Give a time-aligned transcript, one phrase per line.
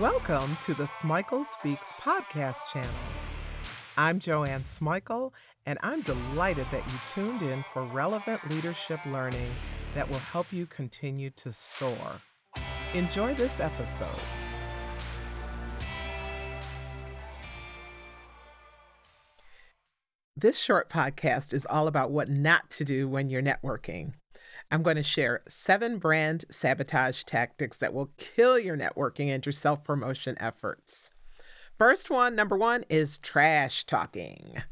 [0.00, 2.90] Welcome to the Smikle Speaks podcast channel.
[3.96, 5.32] I'm Joanne Smikle,
[5.64, 9.50] and I'm delighted that you tuned in for relevant leadership learning
[9.94, 12.20] that will help you continue to soar.
[12.92, 14.20] Enjoy this episode.
[20.36, 24.12] This short podcast is all about what not to do when you're networking.
[24.70, 29.52] I'm going to share seven brand sabotage tactics that will kill your networking and your
[29.52, 31.10] self promotion efforts.
[31.78, 34.62] First one, number one, is trash talking.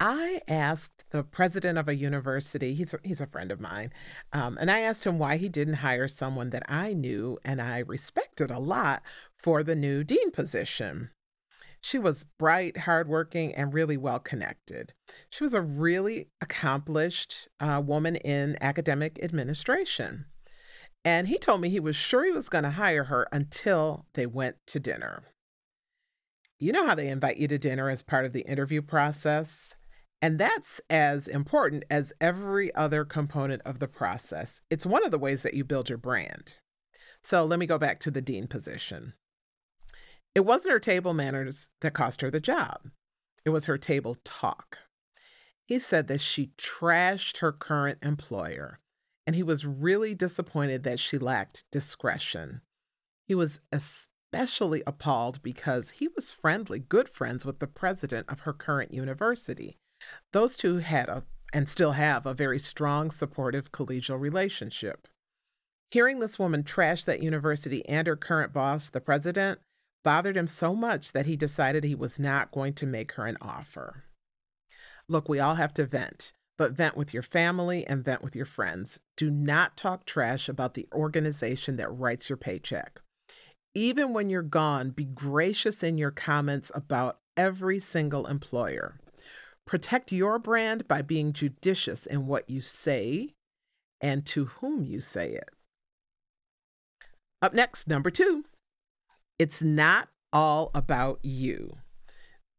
[0.00, 3.92] I asked the president of a university, he's a, he's a friend of mine,
[4.32, 7.80] um, and I asked him why he didn't hire someone that I knew and I
[7.80, 9.02] respected a lot
[9.36, 11.10] for the new dean position.
[11.88, 14.92] She was bright, hardworking, and really well connected.
[15.30, 20.26] She was a really accomplished uh, woman in academic administration.
[21.02, 24.26] And he told me he was sure he was going to hire her until they
[24.26, 25.22] went to dinner.
[26.58, 29.74] You know how they invite you to dinner as part of the interview process?
[30.20, 34.60] And that's as important as every other component of the process.
[34.68, 36.56] It's one of the ways that you build your brand.
[37.22, 39.14] So let me go back to the dean position.
[40.38, 42.90] It wasn't her table manners that cost her the job,
[43.44, 44.78] it was her table talk.
[45.66, 48.78] He said that she trashed her current employer,
[49.26, 52.60] and he was really disappointed that she lacked discretion.
[53.26, 58.52] He was especially appalled because he was friendly, good friends with the president of her
[58.52, 59.76] current university.
[60.32, 65.08] Those two had a and still have a very strong, supportive collegial relationship.
[65.90, 69.58] Hearing this woman trash that university and her current boss, the president,
[70.04, 73.36] bothered him so much that he decided he was not going to make her an
[73.40, 74.04] offer.
[75.08, 78.46] Look, we all have to vent, but vent with your family and vent with your
[78.46, 79.00] friends.
[79.16, 83.00] Do not talk trash about the organization that writes your paycheck.
[83.74, 88.98] Even when you're gone, be gracious in your comments about every single employer.
[89.66, 93.34] Protect your brand by being judicious in what you say
[94.00, 95.50] and to whom you say it.
[97.40, 98.44] Up next, number two,
[99.38, 101.78] it's not all about you.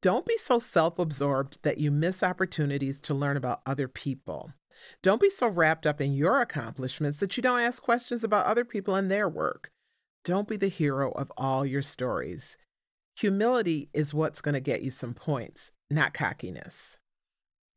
[0.00, 4.52] Don't be so self absorbed that you miss opportunities to learn about other people.
[5.02, 8.64] Don't be so wrapped up in your accomplishments that you don't ask questions about other
[8.64, 9.70] people and their work.
[10.24, 12.56] Don't be the hero of all your stories.
[13.18, 16.98] Humility is what's going to get you some points, not cockiness.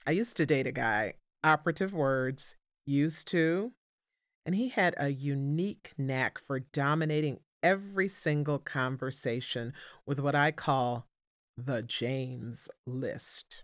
[0.08, 2.56] I used to date a guy, operative words,
[2.86, 3.74] used to,
[4.46, 9.74] and he had a unique knack for dominating every single conversation
[10.06, 11.08] with what I call
[11.58, 13.64] the James list.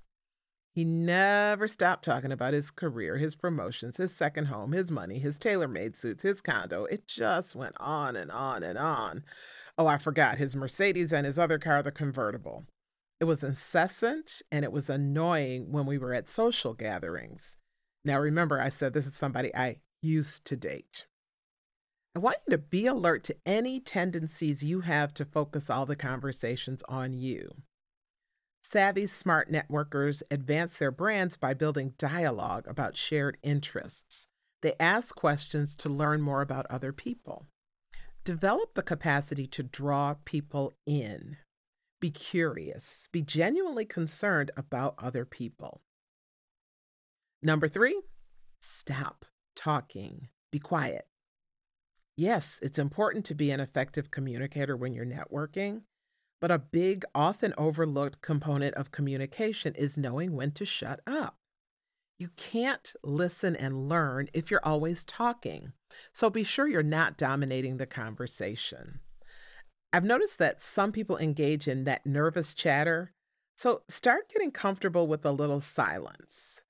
[0.73, 5.37] He never stopped talking about his career, his promotions, his second home, his money, his
[5.37, 6.85] tailor made suits, his condo.
[6.85, 9.23] It just went on and on and on.
[9.77, 12.65] Oh, I forgot his Mercedes and his other car, the convertible.
[13.19, 17.57] It was incessant and it was annoying when we were at social gatherings.
[18.03, 21.05] Now, remember, I said this is somebody I used to date.
[22.13, 25.95] I want you to be alert to any tendencies you have to focus all the
[25.95, 27.61] conversations on you.
[28.61, 34.27] Savvy smart networkers advance their brands by building dialogue about shared interests.
[34.61, 37.47] They ask questions to learn more about other people.
[38.23, 41.37] Develop the capacity to draw people in.
[41.99, 43.07] Be curious.
[43.11, 45.81] Be genuinely concerned about other people.
[47.41, 47.99] Number three,
[48.59, 50.27] stop talking.
[50.51, 51.07] Be quiet.
[52.21, 55.81] Yes, it's important to be an effective communicator when you're networking,
[56.39, 61.37] but a big, often overlooked component of communication is knowing when to shut up.
[62.19, 65.73] You can't listen and learn if you're always talking,
[66.13, 68.99] so be sure you're not dominating the conversation.
[69.91, 73.13] I've noticed that some people engage in that nervous chatter,
[73.57, 76.61] so start getting comfortable with a little silence.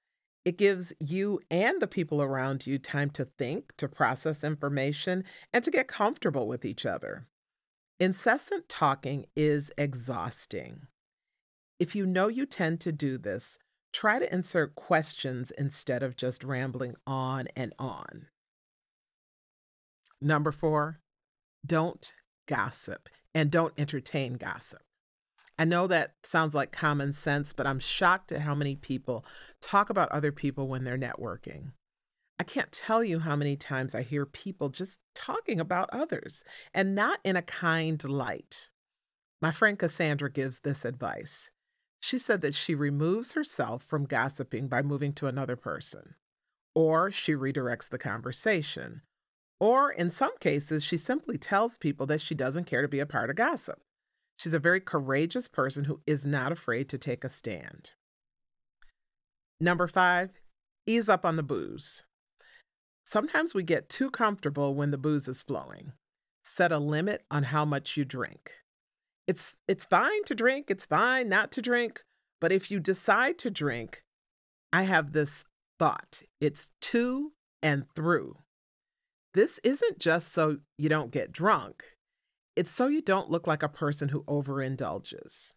[0.43, 5.23] It gives you and the people around you time to think, to process information,
[5.53, 7.27] and to get comfortable with each other.
[7.99, 10.87] Incessant talking is exhausting.
[11.79, 13.59] If you know you tend to do this,
[13.93, 18.27] try to insert questions instead of just rambling on and on.
[20.19, 20.99] Number four,
[21.65, 22.13] don't
[22.47, 24.81] gossip and don't entertain gossip.
[25.61, 29.23] I know that sounds like common sense, but I'm shocked at how many people
[29.61, 31.73] talk about other people when they're networking.
[32.39, 36.43] I can't tell you how many times I hear people just talking about others
[36.73, 38.69] and not in a kind light.
[39.39, 41.51] My friend Cassandra gives this advice.
[41.99, 46.15] She said that she removes herself from gossiping by moving to another person,
[46.73, 49.03] or she redirects the conversation,
[49.59, 53.05] Or in some cases, she simply tells people that she doesn't care to be a
[53.05, 53.79] part of gossip.
[54.41, 57.91] She's a very courageous person who is not afraid to take a stand.
[59.59, 60.31] Number five,
[60.87, 62.05] ease up on the booze.
[63.05, 65.91] Sometimes we get too comfortable when the booze is flowing.
[66.43, 68.53] Set a limit on how much you drink.
[69.27, 72.01] It's it's fine to drink, it's fine not to drink,
[72.39, 74.01] but if you decide to drink,
[74.73, 75.45] I have this
[75.77, 76.23] thought.
[76.39, 78.37] It's two and through.
[79.35, 81.90] This isn't just so you don't get drunk.
[82.55, 85.53] It's so you don't look like a person who overindulges.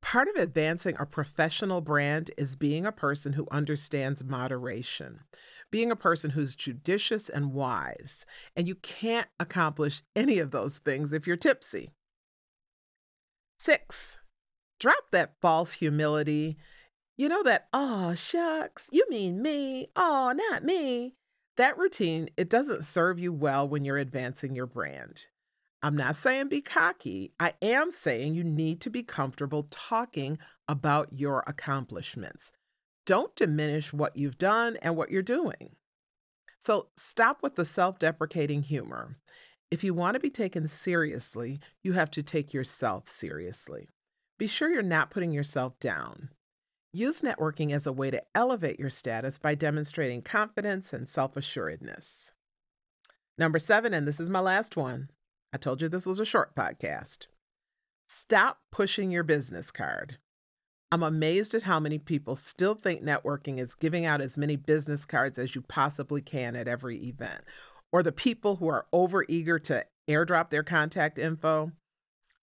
[0.00, 5.20] Part of advancing a professional brand is being a person who understands moderation,
[5.70, 8.26] being a person who's judicious and wise.
[8.54, 11.94] And you can't accomplish any of those things if you're tipsy.
[13.58, 14.20] Six,
[14.78, 16.58] drop that false humility.
[17.16, 21.16] You know that, oh, shucks, you mean me, oh, not me.
[21.56, 25.28] That routine, it doesn't serve you well when you're advancing your brand.
[25.84, 27.34] I'm not saying be cocky.
[27.38, 32.52] I am saying you need to be comfortable talking about your accomplishments.
[33.04, 35.76] Don't diminish what you've done and what you're doing.
[36.58, 39.18] So stop with the self deprecating humor.
[39.70, 43.86] If you want to be taken seriously, you have to take yourself seriously.
[44.38, 46.30] Be sure you're not putting yourself down.
[46.94, 52.32] Use networking as a way to elevate your status by demonstrating confidence and self assuredness.
[53.36, 55.10] Number seven, and this is my last one
[55.54, 57.28] I told you this was a short podcast.
[58.08, 60.18] Stop pushing your business card.
[60.90, 65.04] I'm amazed at how many people still think networking is giving out as many business
[65.04, 67.42] cards as you possibly can at every event,
[67.92, 71.70] or the people who are overeager to airdrop their contact info.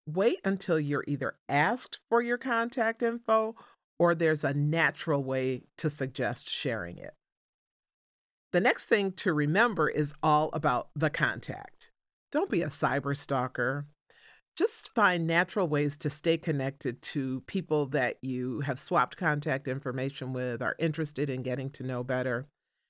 [0.07, 3.55] Wait until you're either asked for your contact info
[3.99, 7.13] or there's a natural way to suggest sharing it.
[8.53, 11.90] The next thing to remember is all about the contact.
[12.31, 13.87] Don't be a cyber stalker.
[14.55, 20.33] Just find natural ways to stay connected to people that you have swapped contact information
[20.33, 22.47] with, are interested in getting to know better.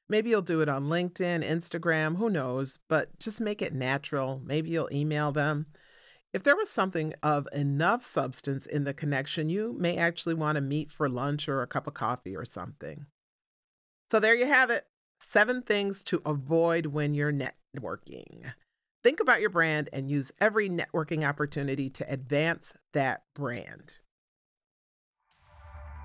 [0.10, 4.42] Maybe you'll do it on LinkedIn, Instagram, who knows, but just make it natural.
[4.44, 5.68] Maybe you'll email them.
[6.34, 10.62] If there was something of enough substance in the connection, you may actually want to
[10.62, 13.06] meet for lunch or a cup of coffee or something.
[14.10, 14.86] So there you have it
[15.20, 18.54] seven things to avoid when you're networking.
[19.04, 23.94] Think about your brand and use every networking opportunity to advance that brand.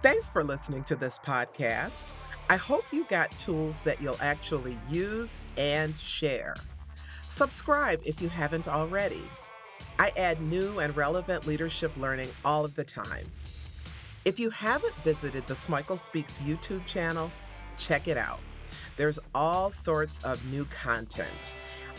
[0.02, 2.06] Thanks for listening to this podcast.
[2.48, 6.54] I hope you got tools that you'll actually use and share.
[7.28, 9.22] Subscribe if you haven't already.
[9.98, 13.26] I add new and relevant leadership learning all of the time.
[14.24, 17.30] If you haven't visited the Smikle Speaks YouTube channel,
[17.76, 18.40] check it out.
[18.96, 21.54] There's all sorts of new content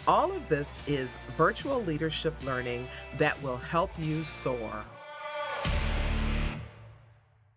[0.07, 2.87] all of this is virtual leadership learning
[3.17, 4.83] that will help you soar.